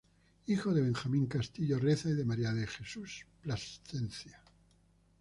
[0.47, 4.41] Hijo de Benjamín Castillo Reza y de María de Jesús Plascencia.